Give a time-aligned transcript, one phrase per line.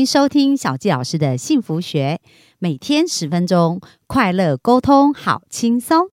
[0.00, 2.20] 迎收听小纪老师的幸福学，
[2.58, 6.08] 每天十分钟，快乐沟通，好轻松。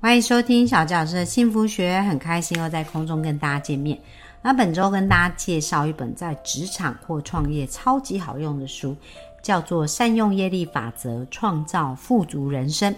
[0.00, 3.96] 欢迎收听小纪老师的幸福学，很开心又在空中跟大家见面。
[4.42, 8.96] 那本周跟大家介绍一本在职场或创业超级好用的书。
[9.42, 12.94] 叫做善用业力法则，创造富足人生。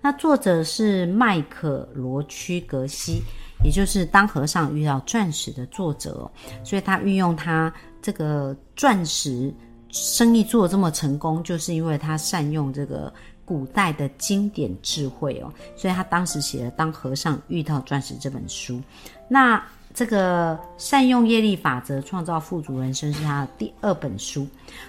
[0.00, 3.22] 那作者是麦克罗区格西，
[3.64, 6.28] 也就是当和尚遇到钻石的作者。
[6.64, 9.54] 所以他运用他这个钻石
[9.90, 13.12] 生意做这么成功，就是因为他善用这个
[13.44, 15.52] 古代的经典智慧哦。
[15.76, 18.80] 所以他当时写了《当和尚遇到钻石》这本书。
[19.28, 19.64] 那
[19.94, 24.46] 这个善用业力法则创造富足人生是他的第二本书。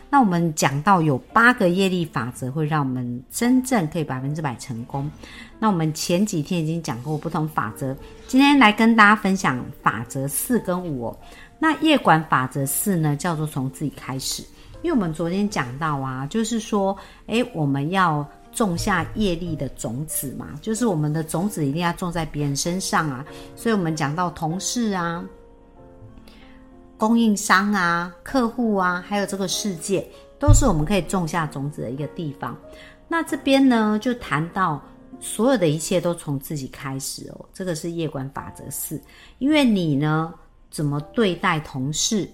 [0.10, 5.10] 那我们讲到有八个业力法则会让我们真正可以百分之百成功。
[5.60, 7.96] 那我们前几天已经讲过不同法则，
[8.28, 11.16] 今天来跟大家分享法则四跟五。
[11.60, 14.44] 那业管法则四呢，叫做从自己开始。
[14.82, 16.98] 因为我们昨天讲到啊，就是说，
[17.28, 18.26] 诶，我们要。
[18.54, 23.26] 种下业力的种子嘛，就是我们的种子一定要种在别人身上啊。
[23.56, 25.24] 所以，我们讲到同事啊、
[26.98, 30.08] 供应商啊、客户啊，还有这个世界，
[30.40, 32.58] 都是我们可以种下种子的一个地方。
[33.08, 34.82] 那这边呢，就谈到
[35.20, 37.46] 所有的一切都从自己开始哦。
[37.54, 39.02] 这个是业管法则四，
[39.40, 40.34] 因为你呢
[40.70, 42.30] 怎么对待同事，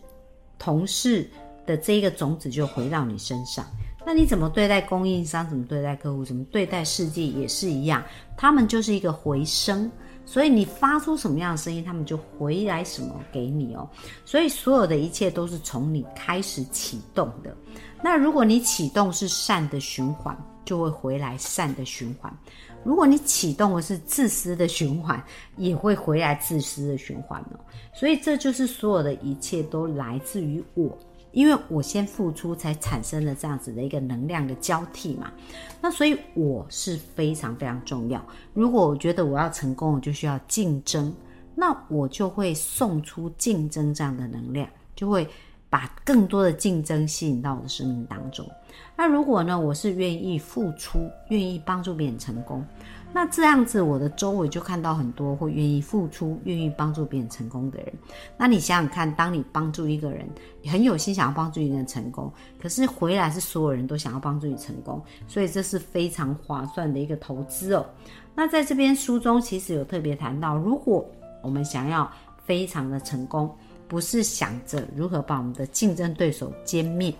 [0.58, 1.30] 同事
[1.66, 3.66] 的这一个种子就回到你身上。
[4.11, 5.47] 那你怎么对待供应商？
[5.47, 6.25] 怎么对待客户？
[6.25, 8.03] 怎么对待世界也是一样，
[8.35, 9.88] 他们就是一个回声，
[10.25, 13.88] 所以你发出什么样的声音，他们就回来什么给你哦。
[14.25, 17.55] 所以所有的一切都是从你开始启动的。
[18.01, 20.35] 那如果你启动是善的循环，
[20.66, 22.33] 就会回来善的循环；
[22.83, 25.23] 如果你启动的是自私的循环，
[25.55, 27.59] 也会回来自私的循环哦。
[27.94, 30.97] 所以这就是所有的一切都来自于我。
[31.31, 35.31] 因为我先付出，才产生了这样子的一个能量的交替嘛。
[35.81, 38.25] 那所以我是非常非常重要。
[38.53, 41.13] 如果我觉得我要成功，我就需要竞争，
[41.56, 45.28] 那我就会送出竞争这样的能量，就会
[45.69, 48.46] 把更多的竞争吸引到我的生命当中。
[48.96, 52.66] 那如果呢，我是愿意付出，愿意帮助别人成功。
[53.12, 57.91] 那这样子，我的周围就看到很多会愿意付出、愿意帮助别人成功的人。
[58.38, 60.29] 那你想想看，当你帮助一个人，
[60.62, 62.31] 你很有心想要帮助一个人成功，
[62.62, 67.84] 可是回来是所有人都想要帮助你成功，所以这是非常划算的一个投资哦。
[68.35, 71.03] 那在这边书中其实有特别谈到，如果
[71.41, 72.09] 我们想要
[72.46, 73.56] 非常的成功，
[73.89, 77.13] 不是想着如何把我们的竞争对手歼灭，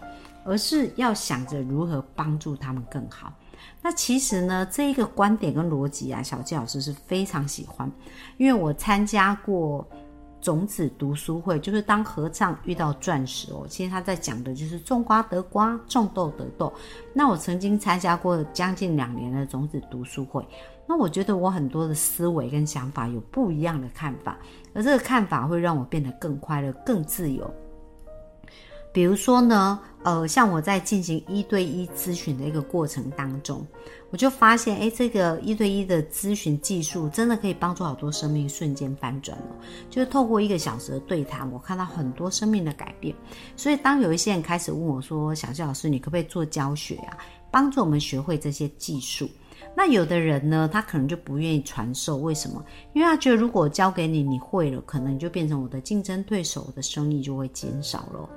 [0.46, 3.34] 而是要想着如何帮助他们更好。
[3.82, 7.92] 那其实呢，这一个观点跟逻辑啊，小纪老师是非常喜欢，
[8.38, 9.86] 因为我参加过
[10.42, 13.66] 种子读书会，就是当合唱遇到钻石哦。
[13.68, 16.72] 其实他在讲的就是种瓜得瓜，种豆得豆。
[17.14, 20.46] 那我曾经参加过将近两年的种子读书会，
[20.88, 24.38] 那我觉得我很多的思维跟想法有不一样的看法，
[24.74, 27.54] 而这个看法会让我变得更快乐、更自由。
[28.92, 33.66] 比如说呢，呃，像我在进行一对一咨询的一个过程当中，
[34.10, 39.56] 我就发现，哎，这个一对一的咨询技术真的可以帮助好多生命瞬间翻转了。
[39.90, 43.16] 就是透过一个小时的对谈，我看到很多生命的改变。
[43.56, 47.18] 所以，当有一些人开始问我说：“小谢老师，你可不可以做教学啊，
[47.52, 49.30] 帮助我们学会这些技术？”
[49.76, 52.64] 那有的人呢，他可能就不愿意传授，为什么？
[52.94, 58.28] 因为他觉得如果教给你，你会了，可能你就变成我的竞争对手，我的生意就会减少了。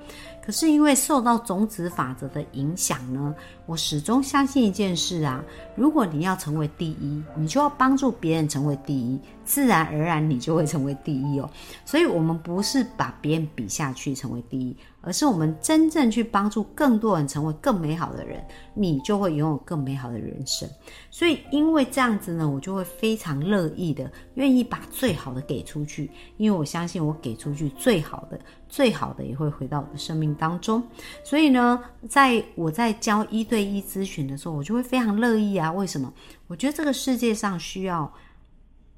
[0.45, 3.33] 可是因为受到种子法则的影响呢，
[3.65, 5.43] 我始终相信一件事啊，
[5.77, 11.49] 如果你要成为第一，你就要帮助别人成为第一，自然而然你就会成为第一哦。
[11.85, 18.43] 所以，我们不是把别人比下去成为第一，而是我们真正去帮助更多人成为更美好的人，
[18.73, 20.67] 你就会拥有更美好的人生。
[21.11, 28.41] 所以，因为这样子呢，我就会非常乐意的，愿意把最好的给出去，因为我相信我给出去最好的。
[28.69, 30.83] 最好的也会回到我的生命当中，
[31.23, 31.79] 所以呢，
[32.09, 35.71] 在我在教一对一咨询的时候，我就会非常乐意啊。
[35.71, 36.11] 为什么？
[36.47, 38.11] 我觉得这个世界上需要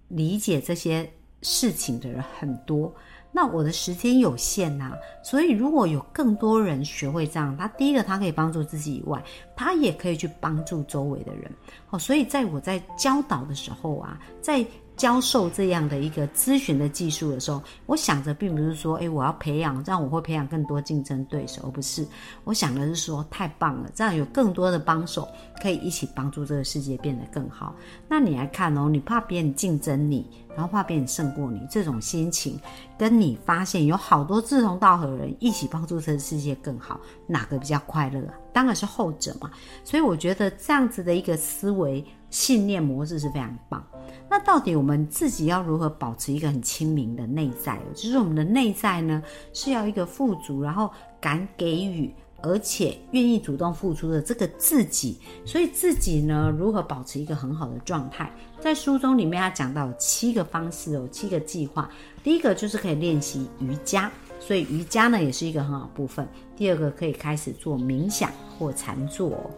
[0.06, 1.12] 理解这些
[1.42, 2.94] 事情的人很多，
[3.36, 9.20] 那我的时间有限呐，所以如果有更多人学会这样，他第一个他可以帮助自己以外，
[9.56, 11.50] 他也可以去帮助周围的人。
[11.88, 14.64] 好，所以在我在教导的时候啊，在
[14.96, 22.06] 教授这样的一个咨询的技术的时候，我想着并不是说，哎，我要培养，这样我会培养更多竞争对手，而不是
[22.44, 25.28] 我想的是说，太棒了，这样有更多的帮手
[25.60, 27.74] 可以一起帮助这个世界变得更好。
[28.08, 30.24] 那你来看哦，你怕别人竞争你，
[30.54, 32.58] 然后怕别人胜过你，这种心情，
[32.96, 38.22] 跟你发现有好多志同道合的人一起帮助这个世界更好，哪个比较快乐？
[38.52, 39.50] 当然是后者嘛。
[39.82, 42.04] 所以我觉得这样子的一个思维
[42.34, 43.80] 信念模式是非常棒。
[44.28, 47.78] 那到底我们自己要如何保持一个很清明的内在？
[47.94, 49.22] 就是我们的内在呢，
[49.52, 50.90] 是要一个富足，然后
[51.20, 55.20] 敢给予，而且愿意主动付出的这个自己。
[55.46, 58.28] 所以自己呢，如何保持一个很好的状态？
[58.58, 61.88] 在书中里面，他讲到有七个方式哦，七个计划。
[62.24, 64.10] 第一个就是可以练习瑜伽，
[64.46, 66.26] 所以瑜伽呢也是一个很好部分。
[66.56, 69.50] 第二个可以开始做冥想或禅坐。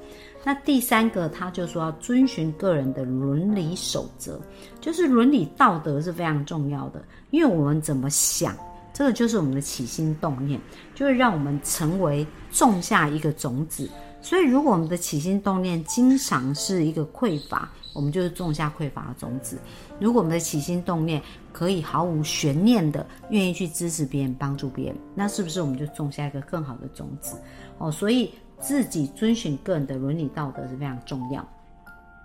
[0.45, 4.41] 那第三个，他就说要遵循个人的伦理守则，
[4.81, 8.57] 就是伦理道德是非常重要的，因为我们怎么想，
[8.97, 10.59] 这个就是我们的起心动念，
[10.95, 13.87] 就会让我们成为种下一个种子。
[14.23, 19.57] 所以，如果我们的起心动念经常是一个匮乏，我们就是种下匮乏的种子；
[20.01, 21.21] 如果我们的起心动念
[21.53, 27.37] 可以毫无悬念的愿意去支持别人、帮助别人，那是不是我们就种下一个更好的种子？
[27.77, 28.31] 哦，所以。
[28.59, 31.47] 自己遵循个人的伦理道德是非常重要。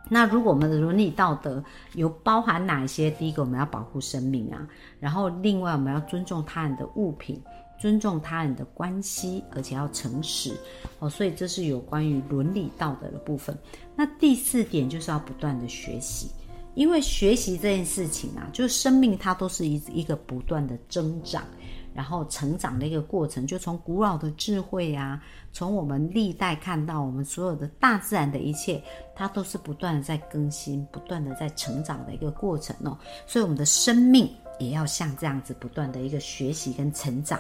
[0.09, 1.63] 那如果我们的伦理道德
[1.93, 3.09] 有包含哪一些？
[3.11, 4.59] 第一个，我们要保护生命啊；
[4.99, 7.41] 然后，另外我们要尊重他人的物品，
[7.79, 10.53] 尊重他人的关系，而且要诚实
[10.99, 11.09] 哦。
[11.09, 13.57] 所以这是有关于伦理道德的部分。
[13.95, 16.29] 那第四点就是要不断的学习，
[16.75, 21.43] 因为学习这件事情啊，就是生命它都是一一个不断的增长。
[21.93, 25.21] 然后成长的一个过程，就从古老的智慧啊，
[25.51, 28.81] 从我们历代看到我们所有的大自然的一切，
[29.15, 32.97] 它都是不断的在更新、不断的在成长的一个过程哦。
[33.27, 34.29] 所以我们的生命
[34.59, 37.39] 也要像这样子不断的一个学习跟成长。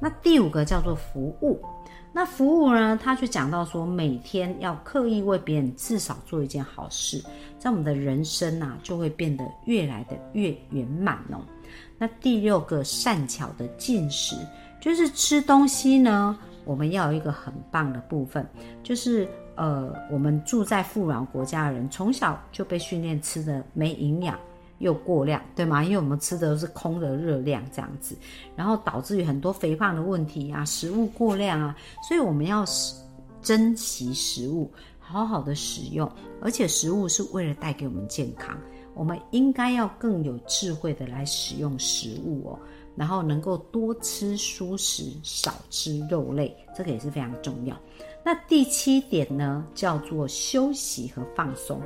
[0.00, 1.60] 那第五个叫做服务，
[2.12, 7.20] 那服务呢，他就讲到说，每天要刻意为别人至少做一件好事，
[7.58, 11.40] 在我们的人生呐，就会变得越来的越圆满哦。
[11.98, 14.36] 那第六个善巧的进食，
[14.80, 18.46] 就是吃东西呢，我们要有一个很棒的部分，
[18.82, 24.38] 就是呃，我们住在富饶国家的人，从小就被训练吃的没营养
[24.78, 25.84] 又过量，对吗？
[25.84, 28.16] 因为我们吃的都是空的热量这样子，
[28.56, 31.76] 然后导致于很多肥胖的问题啊，食物过量啊，
[32.08, 32.64] 所以我们要
[33.40, 36.10] 珍惜食物，好好的使用，
[36.42, 38.58] 而且食物是为了带给我们健康。
[38.94, 42.58] 我们应该要更有智慧的来使用食物哦，
[42.96, 47.76] 然后能够多吃蔬食，少吃肉类，这个也是非常重要。
[48.24, 51.78] 那第七点呢，叫做休息和放松。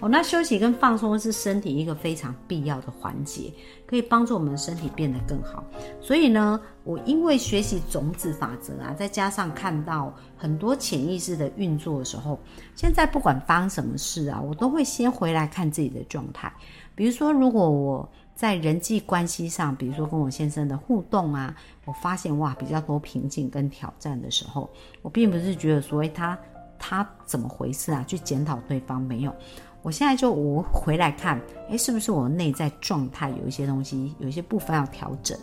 [0.00, 3.52] 哦，那休息跟放松是身体一个非常必要的环节，
[3.86, 5.62] 可以帮助我们身体变得更好。
[6.00, 12.40] 所以呢，我因为学习种子法则啊，再加上看到很多潜意识的运作的时候，
[12.74, 16.50] 现在不管发生什么事啊，我都会先回来看自己的状态。
[16.94, 18.10] 比如说，如果我
[18.42, 21.54] 在人际关系上，比如说跟我先生的互动啊，
[21.84, 24.68] 我发现哇比较多瓶颈跟挑战的时候，
[25.00, 26.36] 我并不是觉得说他
[26.76, 29.32] 他怎么回事啊，去检讨对方没有，
[29.80, 35.38] 我现在就我回来看，诶，是不是我内在状态有一些东西，有一些部分要调整？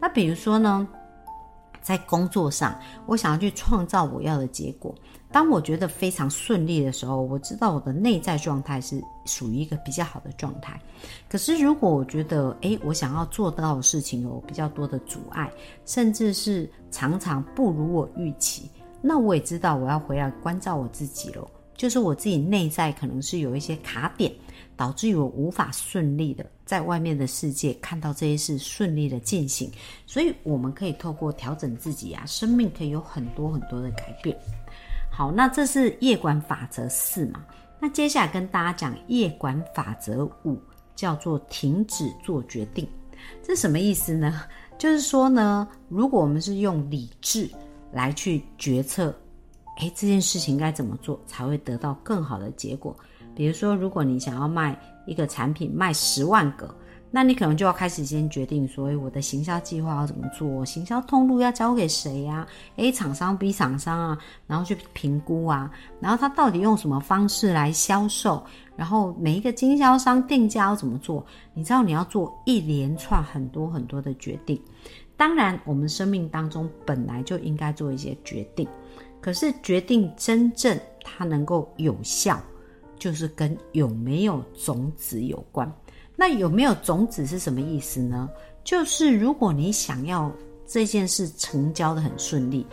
[0.00, 0.88] 那比如说呢？
[1.80, 4.94] 在工作上，我想要去创造我要的结果。
[5.30, 10.80] 当我觉得非常顺利的时候，我知道我的内在状态是属于一个比较好的状态。
[11.28, 15.50] 可是，如果我觉得，诶，我想要做到的事情有比较多的阻碍，
[15.84, 18.70] 甚至是常常不如我预期，
[19.02, 21.46] 那我也知道我要回来关照我自己了。
[21.76, 24.32] 就是我自己内在可能是有一些卡点。
[24.76, 29.68] 导致于我无法顺利的在外面的世界看到这些事顺利的进行，
[30.06, 34.38] 所以我们可以透过调整自己啊，生命可以有很多很多的改变。
[35.18, 37.44] 好，那这是夜管法则四嘛？
[37.80, 40.56] 那接下来跟大家讲夜管法则五，
[40.94, 42.88] 叫做停止做决定。
[43.42, 44.42] 这什么意思呢？
[44.78, 47.50] 就是说呢，如果我们是用理智
[47.90, 49.12] 来去决策，
[49.80, 52.96] 诶，这件事情该怎么做才会得到更好的结果？
[53.34, 56.72] 比如说，如果你想要卖一个产品，卖十万个，
[57.10, 62.46] 那你可能就要开始先决定，所以，我的行销计划要怎么做，行销通路要交给谁呀
[62.76, 68.44] ？A 厂商、B 厂商啊，然后去评估啊，然后他到底用什么方式来销售，
[68.76, 71.24] 然后每一个经销商定价要怎么做？
[71.54, 74.60] 你知道你要做一连串很多很多的决定。
[75.16, 78.68] 当然，我们生命当中本来就应该做一些决定，
[79.20, 82.38] 可是决定真正它能够有效。
[83.00, 85.72] 就是跟有没有种子有关，
[86.20, 88.28] 那有没有种子是什么意思呢？
[88.64, 90.30] 就是如果你想要
[90.66, 92.66] 这件事成交的很顺利。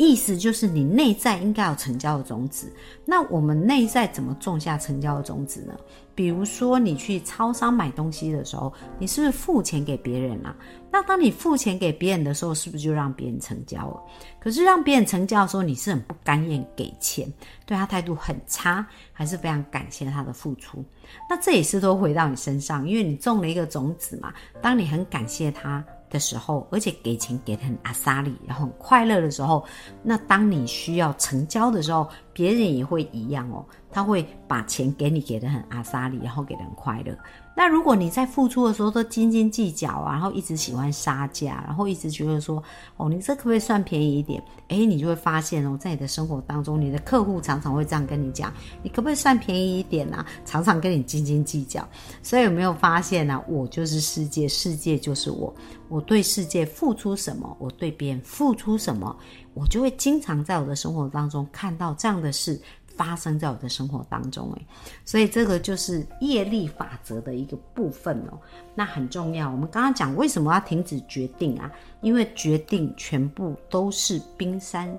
[0.00, 2.72] 意思就是你内在应该有成交的种子。
[3.04, 5.74] 那我们内在怎么种下成交的种子呢？
[6.14, 10.56] 比如说你去超商买东西的时候，你是不是付钱给别人啊？
[10.90, 14.02] 那当你付钱给别人的时候，是不是就让别人成交了？
[14.40, 17.30] 可是让别人成交的时候，你是很不甘愿给钱，
[17.66, 20.82] 对他态度很差，还是非常感谢他的付出？
[21.28, 24.32] 那这也是都回到你身上，因为你种了一个种子嘛。
[24.62, 25.84] 当你很感谢他。
[26.10, 29.64] 的时候，而且给钱给的很阿萨利，然后很快乐的时候，
[30.02, 37.16] 那当你需要成交的时候，别人也会一样哦，他会把钱给你给的很阿萨利，然后给的很快乐。
[37.54, 42.62] 那如果你在付出的时候都斤斤计较啊，然后一直喜欢杀价，然后一直觉得说，
[42.96, 44.42] 哦，你这可不可以算便宜一点？
[44.68, 48.52] 哎，你就会发现哦，在你的生活当中，你的客户常常会这样跟你讲，
[48.82, 50.24] 你可不可以算便宜一点呢？
[50.46, 51.86] 常常跟你斤斤计较。
[52.22, 53.42] 所以有没有发现呢？
[53.46, 55.52] 我就是世界，世界就是我。
[55.88, 59.14] 我对世界付出什么，我对别人付出什么，
[59.54, 62.60] 我就会经常在我的生活当中看到这样的事。
[62.96, 64.66] 发生在我的生活当中，诶，
[65.04, 68.38] 所以这个就是业力法则的一个部分哦。
[68.74, 69.50] 那很重要。
[69.50, 71.70] 我们刚刚讲为什么要停止决定啊？
[72.02, 74.94] 因为决定全部都是冰山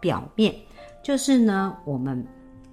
[0.00, 0.54] 表面。
[1.02, 2.22] 就是呢，我们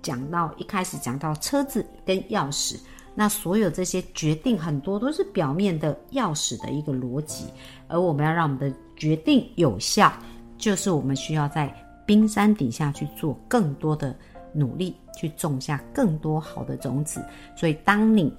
[0.01, 2.77] 讲到一开始讲到车子跟钥匙，
[3.15, 7.45] 那所有这些决定很多都是表面的钥匙的一个逻辑，
[7.87, 10.11] 而我们要让我们的决定有效，
[10.57, 11.73] 就是我们需要在
[12.05, 14.13] 冰山底下去做更多的。
[14.57, 17.23] 努力去种下更多好的种子，
[17.55, 18.33] 所以当你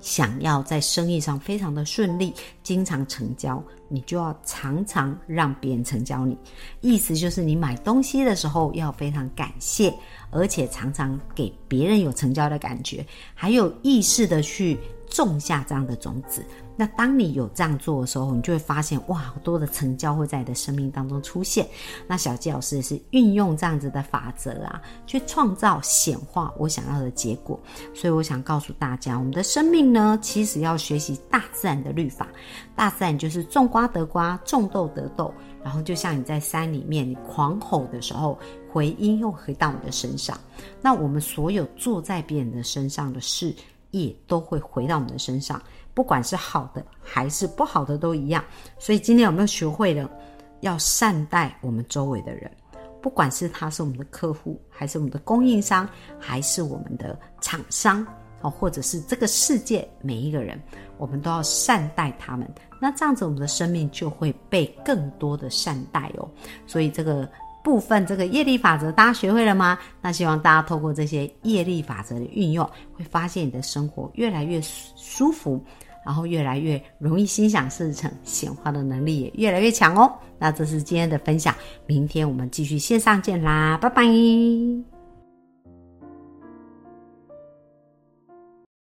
[0.00, 6.36] 想要在生意上非常的顺利，经常成交，你就要常常让别人成交你。
[6.80, 9.94] 意思就是你买东西的时候要非常感谢，
[10.32, 14.76] 而且常常给别人有成交的感觉，还有意识的去
[15.12, 16.44] 种下这样的种子。
[16.74, 21.68] 那当你有这样做的时候，你就会发现哇，好多的成交会在你的生命当中出现。
[22.06, 27.60] 那小纪老师也是运用这样子的法则啊，去创造显化我想要的结果。
[27.92, 32.26] 所以我想告诉大家，我们的生命呢，其实要学习大自然的律法。
[32.74, 35.32] 大自然就是种瓜得瓜，种豆得豆。
[35.62, 38.36] 然后就像你在山里面，你狂吼的时候，
[38.72, 40.36] 回音又回到你的身上。
[40.80, 43.54] 那我们所有坐在别人的身上的事，
[43.92, 45.62] 也都会回到我们的身上。
[45.94, 48.44] 不管是好的还是不好的都一样，
[48.78, 50.10] 所以今天有没有学会了
[50.60, 52.50] 要善待我们周围的人？
[53.00, 58.06] 不管是他是我们的客户，还是我们的供应商，还是我们的厂商，
[58.40, 60.60] 哦，或者是这个世界每一个人，
[60.96, 62.48] 我们都要善待他们。
[62.80, 66.28] 那这样子，我们的生命就会被更多的善待哦。
[66.66, 67.28] 所以这个。
[67.62, 69.78] 部分这个业力法则，大家学会了吗？
[70.00, 74.60] 那希望大家透过这些业力法则的运用，会发现你的生活越来越
[74.96, 75.64] 舒服，
[76.04, 80.12] 然后越来越容易心想事成，显化的能力也越来越强哦。
[80.38, 81.54] 那这是今天的分享，
[81.86, 84.91] 明天我们继续线上见啦，拜拜。